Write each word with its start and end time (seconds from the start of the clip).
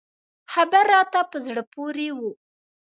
خبر 0.53 0.83
راته 0.93 1.19
په 1.31 1.37
زړه 1.45 1.63
پورې 1.73 2.07
و. 2.17 2.19